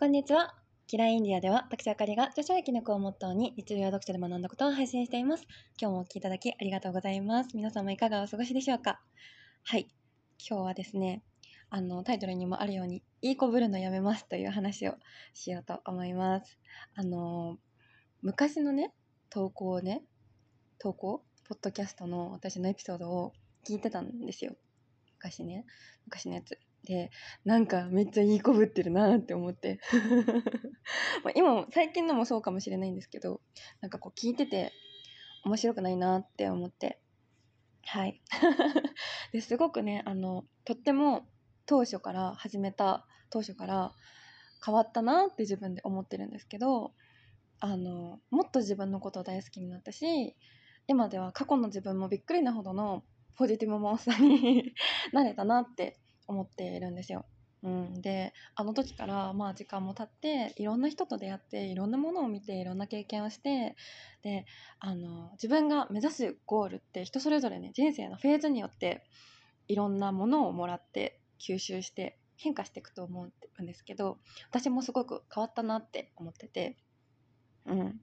[0.00, 0.54] こんにちは。
[0.86, 5.44] キラインディアでは、私あかりが著書や記録をモットーに日常読書で学んだことを配信しています。
[5.78, 7.50] 今日もお聴きいただきありがとうございます。
[7.54, 9.02] 皆様いかがお過ごしでしょうか？
[9.62, 9.88] はい。
[10.38, 11.22] 今日はですね、
[11.68, 14.94] あの、タイトルにもあるように、いい子ぶるのやめますという話を
[15.34, 16.58] しようと思います。
[16.94, 17.58] あの、
[18.22, 18.94] 昔のね、
[19.28, 20.02] 投稿をね、
[20.78, 23.34] 投稿ポッドキャストの私のエピソードを
[23.68, 24.56] 聞いてたんですよ。
[25.18, 25.66] 昔ね。
[26.06, 26.58] 昔のやつ。
[26.84, 27.10] で、
[27.44, 29.80] なんかめっちゃいい子ぶってるなって思って。
[31.24, 33.40] ま今も、最近のもそうかもしれないんですけど、
[33.80, 34.72] なんかこう聞いてて
[35.44, 37.00] 面白くないなって思って。
[37.82, 38.22] はい。
[39.32, 41.28] ですごくね、あの、とっても
[41.66, 43.92] 当初から始めた当初から
[44.64, 46.92] 変わったなって自分で思ってるんですけど、
[47.60, 50.36] あの、もっと自分のことを大好きになったし、
[50.86, 53.04] 今では過去の自分もびっくりなほどの
[53.36, 54.74] ポジティブモンスターに
[55.12, 55.98] なれたなって
[56.30, 57.26] 思っているんですよ。
[57.62, 63.76] うん、であの時からまあ時間も経っていろんな人と出会っていろんなものを見ていろんな経験をして
[64.22, 64.46] で
[64.78, 69.04] あの自分が目指すゴールって人それぞれね人生のフェーズによって
[69.68, 74.16] いろんなものをもらって吸収して変化していくと思うんですけど
[74.48, 76.78] 私もすごく変わったなって思ってて、
[77.66, 78.00] うん、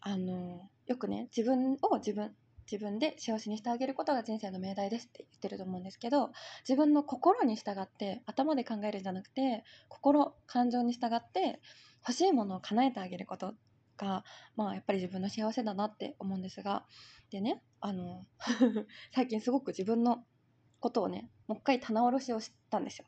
[0.00, 2.32] あのよくね自分を自分
[2.70, 6.30] 自分で幸せにしてあげることが人生の命題ですって言ってると思うんですけど
[6.68, 11.60] 自分の心に従って頭で考えるんじゃなくて心感情に従って
[12.06, 13.54] 欲しいものを叶えてあげること
[13.96, 14.24] が
[14.56, 16.84] まあやっぱり自分の幸せだなって思うんですが
[17.30, 18.26] でねあの
[19.14, 20.24] 最近すごく自分の
[20.80, 23.06] ことをねもう一回棚卸しをしたんですよ。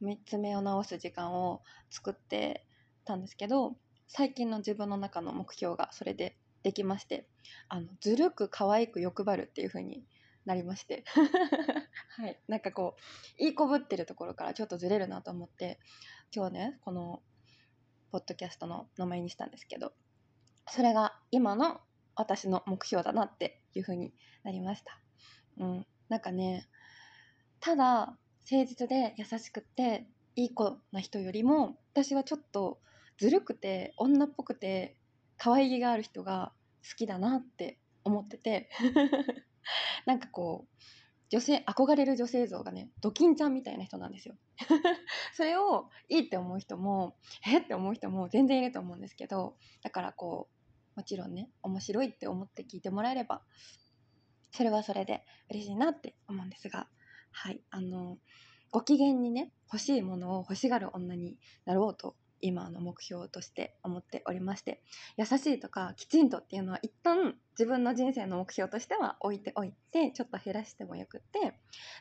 [0.00, 2.66] 見つめを直す時間を作って
[3.04, 3.76] たんですけど
[4.08, 7.26] 最近の自分の中の目標がそれでできまして、
[7.68, 10.04] あの、ずるく可愛く欲張るっていう風に
[10.44, 11.04] なりまして。
[12.16, 12.38] はい。
[12.48, 12.96] なんかこ
[13.38, 15.78] う、いいこぶってるところからちょっとずれるなと思って、
[16.34, 17.22] 今日ね、この、
[18.10, 19.94] ポッドキャストの名前にしたんですけど、
[20.68, 21.80] それが今の
[22.14, 25.00] 私の目標だなっていう風になりました。
[25.58, 25.86] うん。
[26.08, 26.68] なんかね、
[27.60, 28.18] ただ、
[28.50, 32.80] 誠実で優しくて、いい子な人よりも、私はちょっと
[33.18, 34.96] ずるくて、女っぽくて、
[35.42, 36.52] 可愛げがある人が
[36.88, 38.70] 好きだなって思ってて。
[40.06, 40.84] なんかこう
[41.30, 44.36] 女性憧れる女性像がねドキンちゃんみたいな人なんですよ。
[45.34, 50.48] それをいいって思う人もえって思う人も全然いると思うんですけどだからこ
[50.94, 53.42] うもちろんね面白いって思って聞いてもらえれば
[54.52, 56.88] それはそれで嬉しいなって思うんですが。
[57.32, 58.18] はいあの
[58.70, 64.82] ご機嫌にね欲しいものを欲しがる女になろうと今の目標として思っておりまして
[65.16, 71.54] 優しいとかきちんとっていうのは一旦自分の人生の目標としては置いておいてちょっと減らしてもよくって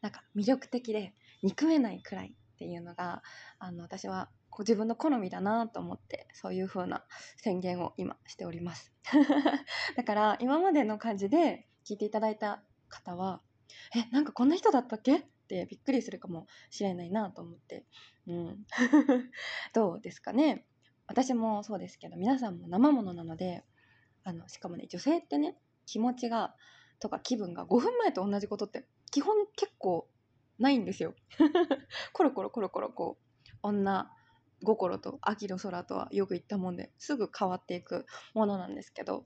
[0.00, 1.12] なんか魅力的で
[1.42, 3.22] 憎めないくらいっていうのが
[3.58, 7.04] あの私は自分の好みだなと思ってそういう風な
[7.36, 8.92] 宣言を今しております。
[9.96, 13.40] だから今までの感じで聞いていただいた方は
[13.94, 15.24] えなんかこんな人だったっけ？
[15.48, 17.86] ってびっくりするかもしれないなと思って。
[18.26, 18.66] うん。
[19.72, 20.66] どうですかね
[21.06, 23.64] 私もそうですけど、皆さんも生ものなので、
[24.24, 26.54] あの、しかもね、女性ってね、気持ちが、
[27.00, 30.08] とか気分が5分前と同じことって基本結構
[30.58, 31.14] ないんですよ。
[32.12, 34.10] コロコロコロコロこう、女
[34.62, 38.04] 心と秋の空とはよく言ったもんですぐ変わっていく
[38.34, 39.24] ものなんですけど、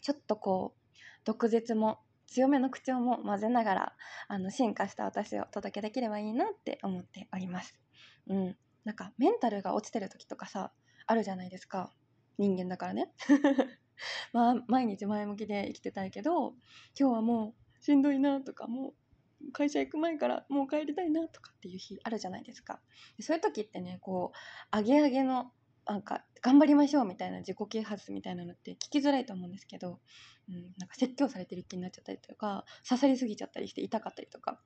[0.00, 3.92] ちょっとこう、毒舌も強めの口調も混ぜながら、
[4.28, 7.78] あの、進化した私をお届けできればいいなって思っております。
[8.28, 8.56] うん。
[8.84, 10.72] なんか、メンタルが落ちてる時とかさ、
[11.06, 11.92] あるじゃないですか。
[12.36, 13.12] 人間だからね。
[14.32, 16.54] まあ、毎日前向きで生きてたいけど、
[16.98, 22.80] 今日はもうしんどいなとか、もう会社行く前からもう帰りたいなとかっていう日あるじゃないですか。
[23.20, 24.36] そういう時ってね、こう、
[24.70, 25.52] アゲアゲの
[25.86, 30.00] なんか頑張りましょうみたいな自己啓発みたいなのって聞きづらいと思うんですけど、
[30.48, 34.58] うん、なんか説教されてる気になっちゃったりとか刺さりすぎちゃったりして痛かったりとか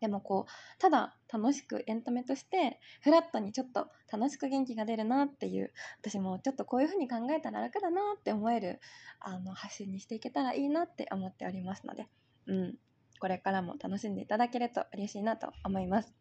[0.00, 8.80] でもこうただ楽しくエンタメとしてフラットにちょっと楽しく元気が出るなっていう私もちょっとこういう風に考えたら楽だなって思える
[9.20, 12.06] あの発信にしていけたらいいなって思っておりますので、
[12.46, 12.74] うん、
[13.18, 16.14] これからも楽しんでいただけると嬉しいなと思います。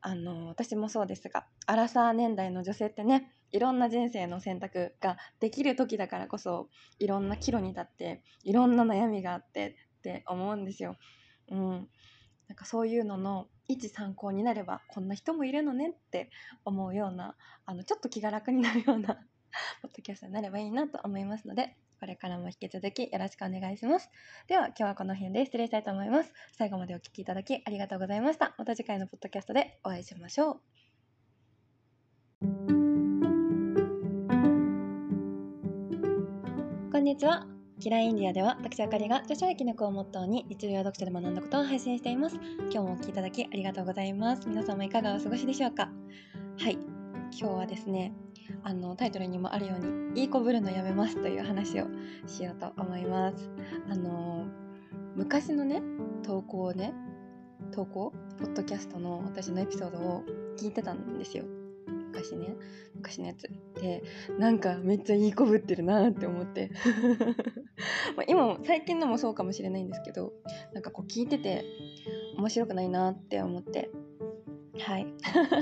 [0.00, 6.68] あの私もそうですがアラサー年代の女性ってねいろんな人生の選択ができる時だからこそ、
[6.98, 10.96] いろんな岐路に立って、いろんな悩みがあってって思うんですよ。
[11.50, 11.88] うん。
[12.48, 16.30] なんかそういうのの一参考になれば、こんな人もいるのねって
[16.64, 17.36] 思うような、
[17.66, 19.14] あの、ちょっと気が楽になるような
[19.82, 24.08] ポッドキャストになればいいなと思いますので、これからも引き続きよろしくお願いします。
[24.46, 26.32] では今日はこの辺で失礼したいと思います。
[26.52, 28.54] 最後までお聴きいただきありがとうございました。
[28.56, 30.87] また次回のポッドキャストでお会いしましょう。
[36.98, 37.46] こんにちは。
[37.78, 42.34] キラインディアでは私あかりが著書や記録をモットーに日常読書で学んだことを配信しています。
[42.58, 44.48] 今日もお聴きいただきありがとうございます。
[44.48, 45.92] 皆様いかがお過ごしでしょうか？
[46.58, 46.72] はい。
[47.30, 48.12] 今日はですね、
[48.64, 51.86] あのタイトルにもあるようにいい子ぶるのやめますという話を
[52.26, 53.48] しようと思います。
[53.88, 54.46] あの
[55.14, 55.80] 昔のね
[56.24, 56.92] 投稿をね
[57.70, 58.12] 投稿？
[58.40, 60.24] ポッドキャストの私のエピソードを
[60.58, 61.44] 聞いてたんですよ。
[62.08, 62.56] 昔ね
[62.96, 63.48] 昔のやつ
[63.80, 64.02] で
[64.38, 66.70] なんかめっちゃいい子ぶってるなって思って。
[68.16, 70.32] ま今も最近のもそうかもしれないんですけど
[70.72, 71.64] なんかこう聞いてて
[72.36, 73.90] 面白くないなって思って。
[74.78, 75.06] はい。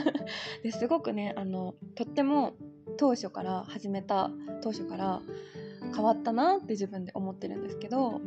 [0.62, 2.54] ですごくねあのとっても
[2.96, 4.30] 当初から始めた
[4.62, 5.22] 当初から
[5.94, 8.20] 変わったなって自分で思ってるんですけど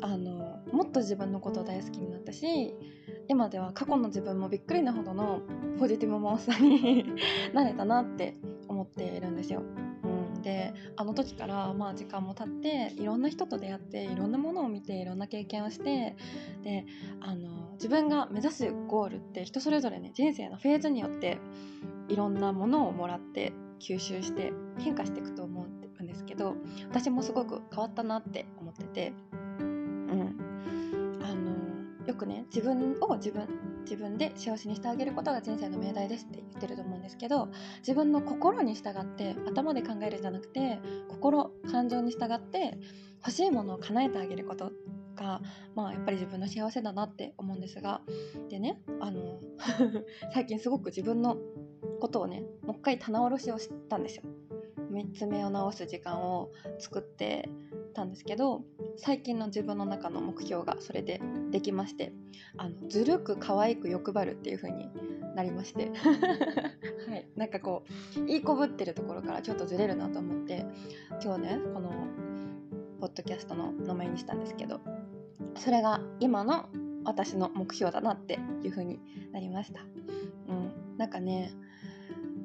[0.00, 2.74] あのもっと自分のことを大好きになったし
[3.28, 5.40] 今では過去の自分もびっくりなほどの
[5.78, 7.04] ポジティブモンスターに
[7.52, 8.34] なれたなって
[8.68, 9.62] 思っているんですよ。
[10.04, 16.16] うん、であの時からまあ時間も経っていろんな人と出会っていろんなものを見ていろんな経験をして
[16.62, 16.86] で
[17.20, 21.38] あの自分が目指すゴールって人それぞれね人生のフェーズによって
[22.08, 26.54] いろんなものをもらって吸収して変化していくと思うんですけど
[26.90, 29.12] 私もすごく変わったなって思ってて、
[32.06, 33.48] よくね自分を自分
[33.82, 37.48] 自分で幸せにしてあげることが人生の命題ですって言ってると思うんですけど
[37.78, 42.78] 自分の心に従って頭で考えるんじゃなくて心感情に従って
[43.18, 44.70] 欲しいものを叶えてあげること
[45.16, 45.40] が、
[45.74, 48.02] まあ、やっぱり自分の幸せだなって思うんですが
[48.48, 49.40] でねあの
[50.32, 51.36] 最近すごく自分の
[52.00, 54.22] ことをねもう一回棚卸しをしたんですよ。
[54.90, 57.50] 見つめを直す時間を作って
[57.96, 58.62] たんですけど
[58.98, 61.20] 最近の自分の中の目標がそれで
[61.50, 62.12] できまして
[62.58, 64.88] あのずるく可愛く欲張るっていう風に
[65.34, 65.90] なりまして。
[65.90, 67.26] はい。
[67.36, 67.84] なんかこ
[68.16, 70.66] ういいこぶってるところからちょっとずれるなと思って
[71.22, 71.90] 今日ねこの
[73.00, 74.80] ポッドキャストの名前にしたんですけど
[75.56, 76.68] それが今の
[77.04, 79.00] 私の目標だなっていう風に
[79.32, 79.80] なりました。
[80.48, 81.52] うん、なんかね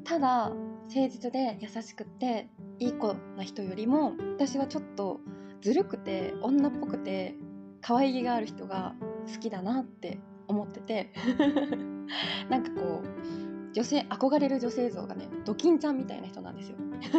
[0.04, 2.50] ただ誠実で優しくて
[2.80, 5.22] いい子な人よりも私はちょっと
[5.62, 7.36] ずるくて女っぽくて
[7.82, 8.96] 可愛げがある人が
[9.32, 11.14] 好きだなって思ってて。
[12.50, 16.78] なんかこう女性憧れる女性像がねドキンちゃんみたいな人なんですよ。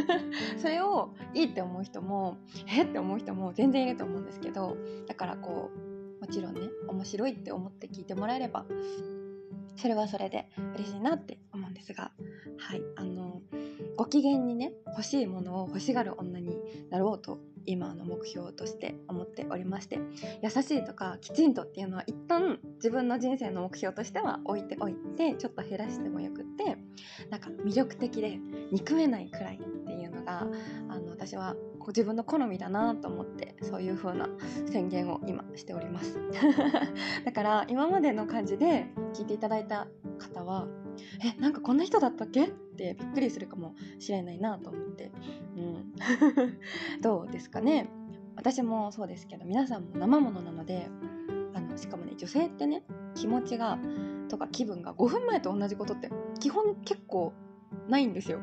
[0.58, 2.36] それをいいって思う人も
[2.68, 5.70] えって思う人も全然いると思うんですけどだからこ
[6.18, 8.64] うもちろんね面白いって思って聞いてもらえれば
[9.76, 12.12] それはそれで嬉しいなって思うんですが
[12.58, 13.40] はいあの
[13.96, 16.60] ご機嫌にね欲しいものを欲しがる女に
[16.90, 19.98] なろうと今の目標として思っておりまして
[20.42, 26.76] 優しいとかきちんとっていうのは一旦自分の人生の目標としては置いておいてちょっと減らしてもよくって
[27.30, 28.38] なんか魅力的で
[28.70, 30.46] 憎めないくらいっていうのが
[30.88, 31.56] あの私は
[31.88, 34.28] 自分の好みだなと思ってそういう風な
[34.70, 36.18] 宣言を今しております。
[37.24, 39.88] だから今までの感じで聞いていただいた
[40.18, 40.68] 方は
[41.24, 42.46] えなんかこんな人だったっけ？
[42.46, 45.10] ってびっくりするかもしれないなと思って、
[45.56, 45.92] うん、
[47.02, 47.88] どうですかね？
[48.36, 50.88] 私もそうですけど皆さんも生ものなので
[51.54, 52.82] あのしかもね女性ってね
[53.14, 53.78] 気持ちが
[54.28, 56.10] とか気分が5分前と同じことって
[56.40, 57.32] 基本結構
[57.88, 58.38] ないんですよ。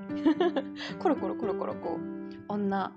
[0.99, 2.91] コロコロコロコロこう女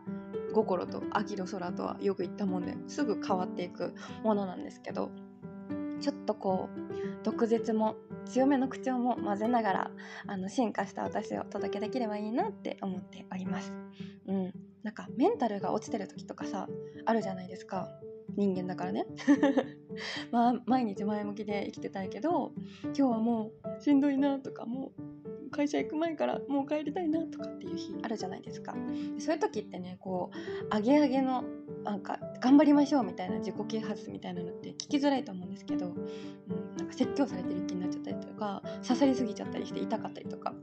[0.52, 5.10] 心と秋の空とはよく言ったもんですぐ変わっていくものなんですけど
[6.00, 9.90] ちょっとこう毒舌も強めの口調も混ぜながら
[10.26, 13.72] あの進化した私を届けできればいいなって思っております。
[14.26, 14.52] うん、
[14.82, 16.68] なんかメンタルが落ちてる時とかさ
[17.04, 17.88] あるじゃないですか。
[18.36, 19.06] 人間だからね。
[20.30, 22.52] まあ毎日前向きで生きてたいけど
[22.84, 28.74] 今日はもうしんどいなとかもう会社行く前からもう帰りたいなとかっていう日あるじゃないですか。
[29.18, 31.44] そういう時ってねこうアゲアゲの
[31.84, 38.01] なんか頑張りましょうみたいな自己啓発みたいなのって聞きづらいと思うんですけど、うん、なんか説教されてる気になっちゃった
[38.82, 40.54] 刺さりすぎちゃったりして痛かったりとか。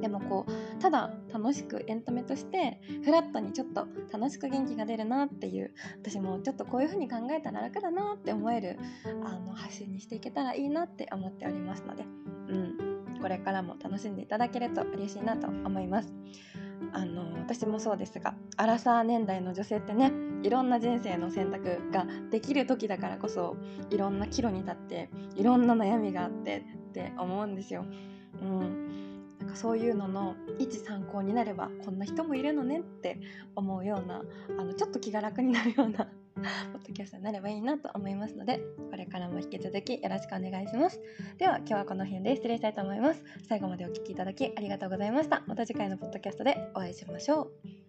[0.00, 8.78] でもこうただ楽しくエンタメとしてフラットにちょっと楽しく元気が出るなっていう私もちょっとこういう風に考えたら楽だなって思える
[9.24, 12.04] あの発信にしていけたらいいなって思っておりますので、
[12.48, 16.12] うん、これからも楽しんでいただけると嬉しいなと思います。
[16.92, 23.56] あの私もそうですがアラサー年代の女性ってねいろんな人生の選択ができる時だからこそ
[23.90, 27.84] いろんな岐路に立っていろんな悩みがあってって思うんですよ。
[28.40, 33.18] うん、なんかそういうのの一参考になればこんな人もいるのねって
[33.56, 34.22] 思うような
[34.58, 36.08] あのちょっと気が楽になるような
[36.72, 38.60] ポッドキャストになればいいなと思いますので、
[38.90, 41.00] これからも引き続きよろしくお願いします。
[41.38, 43.22] では、今日はこの辺で失礼したいと思います。
[43.48, 45.44] 最後までお聴きいただきありがとうございました。
[45.46, 47.83] また次回のポッドキャストでお会いしましょう。